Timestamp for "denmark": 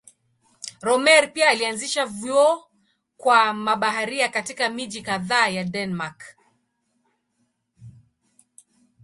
5.63-6.23